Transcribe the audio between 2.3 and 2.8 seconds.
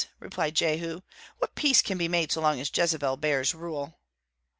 so long as